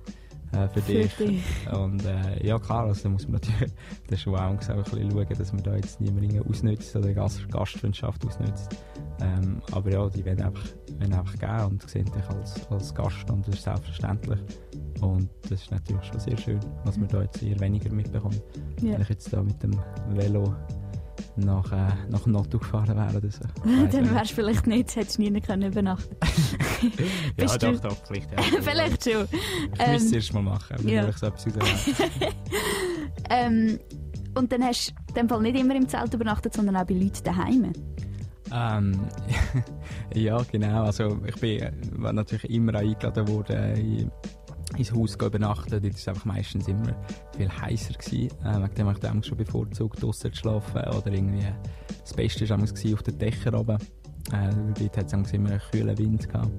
[0.51, 1.15] äh, für, für dich.
[1.15, 1.43] dich.
[1.71, 3.73] Und äh, ja klar, also da muss man natürlich
[4.07, 8.25] das schon auch ein bisschen schauen, dass man da jetzt niemanden ausnützt oder Gast Gastfreundschaft
[8.25, 8.75] ausnützt.
[9.21, 10.67] Ähm, aber ja, die werden einfach,
[10.99, 14.39] werden einfach geben und sehen dich als, als Gast und das ist selbstverständlich.
[15.01, 18.41] Und das ist natürlich schon sehr schön, was man da jetzt eher weniger mitbekommt.
[18.81, 18.93] Ja.
[18.93, 19.77] Wenn ich jetzt da mit dem
[20.09, 20.55] Velo
[21.37, 23.43] nach, äh, nach Notto gefahren wäre oder so.
[23.91, 26.15] Dann wärst du vielleicht nicht, hättest du nie können übernachten
[27.37, 27.79] Ja, doch, du...
[27.79, 28.31] doch, vielleicht.
[28.31, 28.41] Ja.
[28.61, 29.27] vielleicht schon.
[29.31, 31.07] Ich ähm, müsste es erst mal machen, bevor ja.
[31.07, 31.45] ich so etwas
[33.29, 33.79] ähm,
[34.35, 36.93] Und dann hast du in dem Fall nicht immer im Zelt übernachtet, sondern auch bei
[36.93, 37.71] Leuten daheim?
[38.53, 38.99] Ähm,
[40.13, 40.83] ja, genau.
[40.83, 44.11] Also ich bin äh, natürlich immer eingeladen worden
[44.75, 45.69] ins Haus übernachten.
[45.69, 46.95] Dort war es einfach meistens immer
[47.35, 47.93] viel heißer.
[47.93, 48.29] Gewesen.
[48.43, 50.81] Äh, wegen dem habe ich dann schon bevorzugt, draußen zu schlafen.
[50.81, 51.45] Oder irgendwie,
[52.01, 53.77] das Beste war auf den Dächern oben.
[54.33, 56.51] Äh, dort hat es immer einen kühlen Wind gehabt.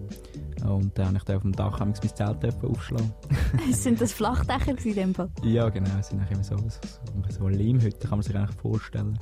[0.64, 3.12] Und dann habe ich auf dem Dach mein Zelt aufschlagen.
[3.72, 5.31] sind das Flachdächer in dem Fall?
[5.42, 5.90] Ja, genau.
[6.01, 6.81] Es sind immer so, so,
[7.29, 9.18] so Lehmhütten, kann man sich eigentlich vorstellen.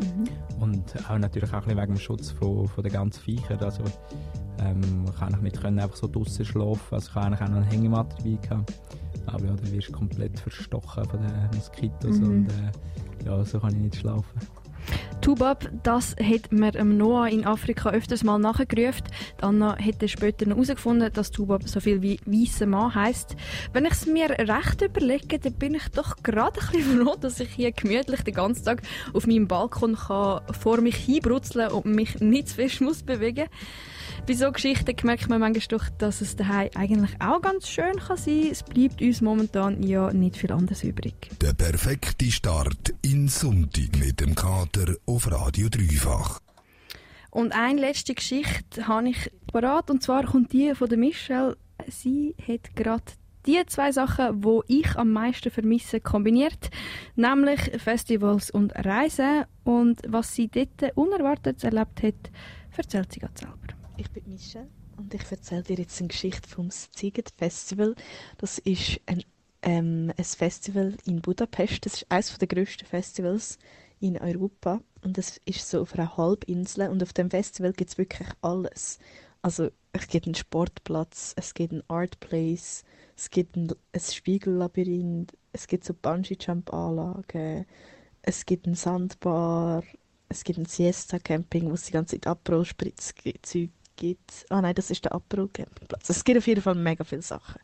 [0.00, 0.24] Mhm.
[0.60, 3.58] Und auch natürlich auch ein wegen dem Schutz von, von den ganzen Viechern.
[3.60, 3.82] Also,
[4.58, 6.94] ähm, man kann nicht können einfach so draußen schlafen.
[6.94, 8.80] Also ich habe eigentlich auch noch eine Hängematte dabei gehabt.
[9.26, 12.26] Aber ja, dann wirst du komplett verstochen von den Moskitos mhm.
[12.26, 14.40] und äh, ja, so kann ich nicht schlafen.
[15.20, 19.04] Tubab, das hat mir Noah in Afrika öfters mal nachgerufen.
[19.42, 23.36] Anna hätte später noch herausgefunden, dass Tubab so viel wie weißer Mann heisst.
[23.74, 27.38] Wenn ich es mir recht überlege, dann bin ich doch gerade ein bisschen froh, dass
[27.38, 32.18] ich hier gemütlich den ganzen Tag auf meinem Balkon kann vor mich hinbrutzeln und mich
[32.20, 33.46] nicht zu fest muss bewegen
[34.26, 38.16] bei so Geschichten merkt man manchmal doch, dass es daheim eigentlich auch ganz schön kann
[38.16, 38.50] sein kann.
[38.52, 41.30] Es bleibt uns momentan ja nicht viel anderes übrig.
[41.40, 46.40] Der perfekte Start in Sonntag mit dem Kater auf Radio Dreifach.
[47.30, 51.56] Und eine letzte Geschichte habe ich parat und zwar kommt die von der Michelle.
[51.88, 53.04] Sie hat gerade
[53.46, 56.70] die zwei Sachen, wo ich am meisten vermisse, kombiniert,
[57.16, 59.44] nämlich Festivals und Reisen.
[59.64, 62.30] Und was sie dort unerwartet erlebt hat,
[62.76, 63.79] erzählt sie gerade selber.
[64.00, 67.94] Ich bin Michelle und ich erzähle dir jetzt eine Geschichte vom Ziget Festival.
[68.38, 69.22] Das ist ein,
[69.60, 71.84] ähm, ein Festival in Budapest.
[71.84, 73.58] Das ist eines der grössten Festivals
[74.00, 77.98] in Europa und das ist so auf einer Halbinsel und auf dem Festival gibt es
[77.98, 78.98] wirklich alles.
[79.42, 82.84] Also es gibt einen Sportplatz, es gibt einen Art Place,
[83.18, 87.66] es gibt ein, ein Spiegellabyrinth, es gibt so Bungee-Jump-Anlagen,
[88.22, 89.82] es gibt ein Sandbar,
[90.30, 93.68] es gibt ein Siesta-Camping, wo es die ganze Zeit Aperol-Spritz-Zeug
[94.00, 94.46] gibt.
[94.48, 96.08] Ah nein, das ist der Aperol-Campingplatz.
[96.08, 97.60] Es gibt auf jeden Fall mega viele Sachen.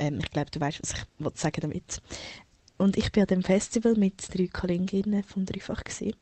[0.00, 2.02] Ähm, ich glaube, du weißt, was ich damit sagen damit.
[2.76, 6.16] Und ich bin an dem Festival mit drei Kolleginnen vom Dreifach gewesen.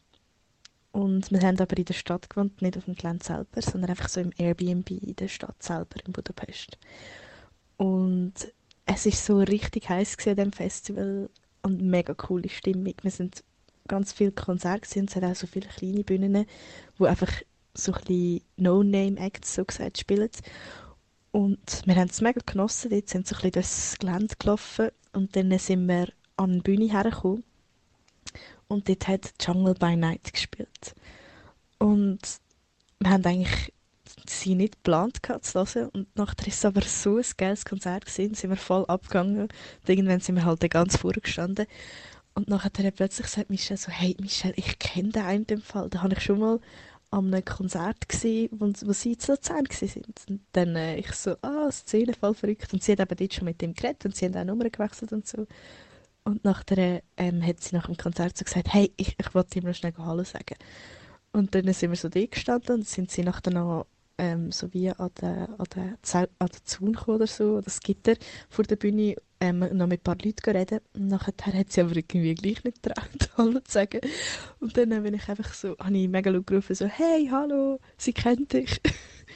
[0.91, 4.11] Und wir haben aber in der Stadt gewohnt, nicht auf dem Gelände selber, sondern einfach
[4.11, 6.77] so im Airbnb in der Stadt selber in Budapest.
[7.79, 8.35] Und
[8.85, 11.31] es ist so richtig heiß an dem Festival
[11.63, 12.95] und mega coole Stimmung.
[13.01, 13.43] Wir sind
[13.89, 16.47] ganz viele Konzerte gesehen, es hat auch so viele kleine Bühnen,
[16.99, 17.33] wo einfach
[17.75, 20.31] so ein No-Name-Acts so gesagt spielen.
[21.31, 22.91] Und wir haben es mega genossen.
[22.91, 27.45] Dort sind so ein bisschen Gelände gelaufen und dann sind wir an eine Bühne hergekommen
[28.69, 30.95] und dort hat Jungle by Night gespielt.
[31.79, 32.21] Und
[33.01, 33.73] wir haben eigentlich
[34.27, 35.89] sie nicht geplant zu hören.
[35.91, 39.43] Und nachher ist es aber so ein geiles Konzert gewesen, sind wir voll abgegangen.
[39.43, 39.53] Und
[39.87, 41.67] irgendwann sind wir halt ganz vorgestanden.
[42.35, 45.63] Und nachher er plötzlich gesagt Michelle so, hey Michelle, ich kenne den einen in dem
[45.63, 45.91] Fall.
[45.91, 46.61] Da habe ich schon mal
[47.13, 49.67] an einem Konzert gesehen, wo, sie zu Luzern.
[50.29, 52.73] Und dann äh, ich so, ah, Szene, voll verrückt.
[52.73, 55.13] Und sie hat eben dort schon mit ihm geredet und sie haben auch Nummern gewechselt
[55.13, 55.47] und so.
[56.25, 59.67] Und nachher ähm, hat sie nach dem Konzert so gesagt, hey, ich, ich wollte ihm
[59.67, 60.57] noch schnell Hallo sagen.
[61.33, 63.87] Und dann sind wir so da gestanden und sind sie nachher noch
[64.23, 68.15] ähm, so wie an der, an der, Zell, an der Zaun oder so, das Gitter
[68.49, 70.79] vor der Bühne, ähm, noch mit ein paar Leuten reden.
[70.95, 74.01] Und nachher hat sie aber irgendwie gleich nicht getraut, Hallo zu sagen.
[74.61, 78.13] Und dann bin ich einfach so, habe ich mega laut gerufen, so, hey, hallo, sie
[78.13, 78.81] kennt dich.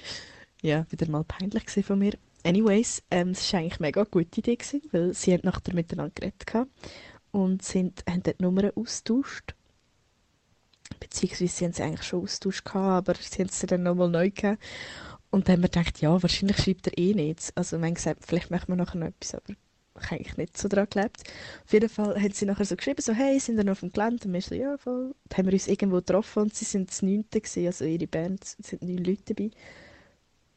[0.62, 2.12] ja, wieder mal peinlich von mir.
[2.44, 6.12] Anyways, ähm, es war eigentlich eine mega gute Idee, gewesen, weil sie haben nachher miteinander
[6.14, 6.68] geredet
[7.32, 9.56] und sind, haben dort Nummern austauscht.
[11.00, 14.58] Beziehungsweise haben sie eigentlich schon austauscht gehabt, aber sie haben sie dann nochmal neu gegeben.
[15.30, 17.52] Und dann haben wir gedacht, ja, wahrscheinlich schreibt er eh nichts.
[17.56, 19.54] Also wir haben gesagt, vielleicht machen wir nachher noch etwas, aber
[20.00, 21.22] ich habe eigentlich nicht so daran gelebt.
[21.64, 23.92] Auf jeden Fall haben sie nachher so geschrieben, so, hey, sind wir noch auf dem
[23.92, 24.26] Gelände?
[24.26, 25.14] Und wir so, ja, voll.
[25.28, 28.44] Dann haben wir uns irgendwo getroffen und sie sind das Neunte gewesen, also ihre Band,
[28.44, 29.50] es sind neun Leute dabei.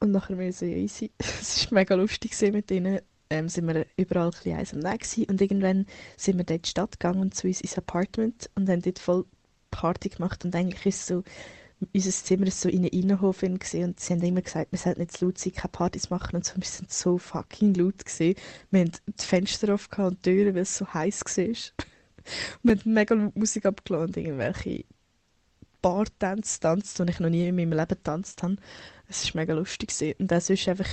[0.02, 1.12] Und nachher wir so, ja, easy.
[1.20, 3.00] Es war mega lustig mit ihnen.
[3.32, 5.86] Ähm, sind wir überall ein bisschen eins am Weg Und irgendwann
[6.18, 9.26] sind wir dort in die Stadt gegangen, zu uns ins Apartment und haben dort voll
[9.72, 10.46] Party gemacht.
[10.46, 11.24] Und eigentlich ist so,
[11.94, 15.18] unser Zimmer ist so in einer Innenhof und sie haben immer gesagt, wir sollten nicht
[15.18, 16.56] zu laut sein, keine Partys machen und so.
[16.58, 18.36] Wir sind so fucking laut gewesen.
[18.72, 21.86] Wir haben die Fenster offen und die Türen, weil es so heiß war.
[22.64, 24.86] wir haben mega Musik abgelassen und irgendwelche
[25.82, 28.58] Bar-Tänze tanzt, die ich noch nie in meinem Leben getanzt habe.
[29.08, 29.90] Es war mega lustig.
[29.90, 30.16] Gewesen.
[30.20, 30.90] Und das ist einfach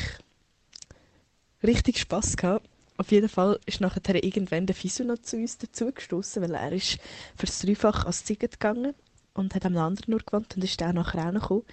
[1.62, 2.68] richtig Spass gehabt.
[2.98, 6.98] Auf jeden Fall ist nachher irgendwann der Fisu noch zu uns dazugestoßen, weil er ist
[7.37, 8.94] fürs Dreifach als Ziege gegangen
[9.35, 11.64] und hat am anderen nur gewohnt und ist dann nachher auch noch gekommen.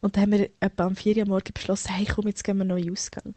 [0.00, 2.64] Und dann haben wir etwa am 4 Uhr morgen beschlossen, hey komm, jetzt gehen wir
[2.64, 3.34] den Ausgang.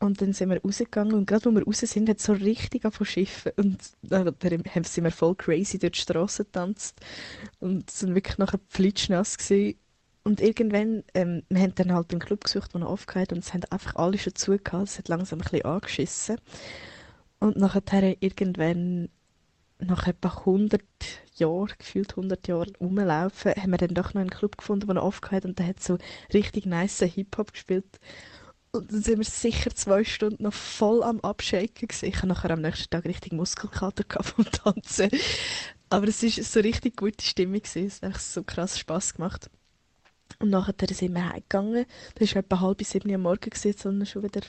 [0.00, 2.82] Und dann sind wir rausgegangen und gerade wo wir raus sind, hat es so richtig
[2.92, 4.34] von Schiffen und dann
[4.84, 6.98] sind wir voll crazy durch die Straße getanzt
[7.60, 9.78] und sind wirklich nachher flitschnass gewesen.
[10.24, 13.52] Und irgendwann, ähm, wir haben dann halt einen Club gesucht, der noch aufgehört und es
[13.52, 14.88] haben einfach alle schon zugehört.
[14.88, 16.36] Es hat langsam ein bisschen angeschissen.
[17.40, 19.08] Und nachher irgendwann,
[19.80, 20.80] nach etwa 100
[21.34, 25.02] Jahren, gefühlt 100 Jahren rumlaufen, haben wir dann doch noch einen Club gefunden, der noch
[25.02, 25.98] aufgehört und der hat so
[26.32, 27.98] richtig nice Hip-Hop gespielt.
[28.70, 32.06] Und dann sind wir sicher zwei Stunden noch voll am Abshaken gewesen.
[32.06, 35.10] Ich hatte nachher am nächsten Tag richtig Muskelkater vom Tanzen.
[35.90, 37.86] Aber es war so richtig gute Stimmung gewesen.
[37.86, 39.50] Es hat so krass Spass gemacht.
[40.42, 41.86] Und nachher sind wir heimgegangen.
[42.16, 44.40] Das war etwa halb sieben am Morgen, Sonne schon wieder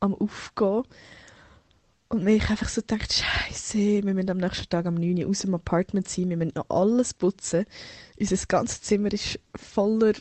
[0.00, 0.82] am Aufgehen.
[2.08, 5.30] Und mir ich einfach so gedacht, Scheiße, wir müssen am nächsten Tag am 9 Uhr
[5.30, 7.64] aus dem Apartment sein, wir müssen noch alles putzen.
[8.18, 10.14] Unser ganzes Zimmer ist voller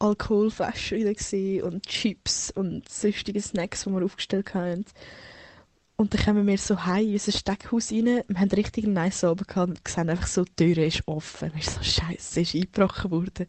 [0.00, 4.84] Alkoholflaschen und Chips und sonstige Snacks, die wir aufgestellt haben.
[5.96, 8.22] Und dann kommen wir so heim in unser Steckhaus rein.
[8.28, 11.50] Wir haben richtig einen nice Abend gehabt und sehen einfach so, die Tür ist offen.
[11.54, 13.46] Wir so, scheiße, ist eingebrochen worden.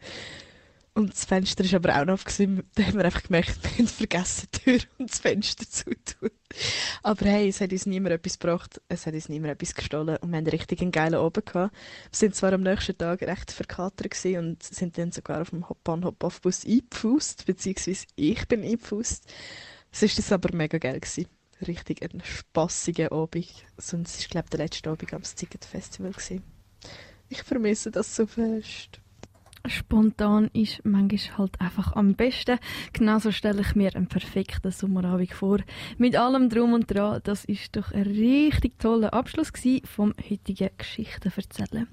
[0.93, 2.63] Und das Fenster ist aber auch noch offen.
[2.73, 6.29] Da haben wir einfach gemerkt, wir haben vergessen, die Tür und das Fenster zu tun.
[7.03, 10.31] Aber hey, es hat uns niemand etwas gebracht, es hat uns niemand etwas gestohlen und
[10.31, 11.75] wir haben richtig einen geilen Abend gehabt.
[11.75, 16.65] Wir sind zwar am nächsten Tag recht verkatert und sind dann sogar auf dem Bahnhof-Bus
[16.65, 19.26] eingepfust, beziehungsweise ich bin eingepfust.
[19.91, 20.99] Es war aber mega geil.
[20.99, 21.28] Gewesen
[21.66, 23.66] richtig ein spassiger Abend.
[23.78, 26.12] Sonst war, glaube der letzte Abend am Ticket Festival.
[26.12, 26.43] Gewesen.
[27.30, 28.99] Ich vermisse das so fest.
[29.70, 32.60] Spontan ist manchmal halt einfach am besten.
[32.93, 35.60] Genauso stelle ich mir einen perfekten Sommerabend vor.
[35.97, 37.20] Mit allem Drum und Dran.
[37.24, 39.51] Das ist doch ein richtig toller Abschluss
[39.86, 41.88] vom heutigen Geschichten erzählen.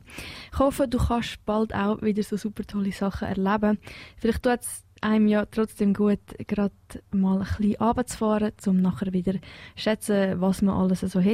[0.53, 3.79] Ich hoffe, du kannst bald auch wieder so super tolle Sachen erleben.
[4.17, 6.73] Vielleicht tut es einem ja trotzdem gut, gerade
[7.13, 9.41] mal ein bisschen runterzufahren, um nachher wieder zu
[9.77, 11.27] schätzen, was man alles so hat.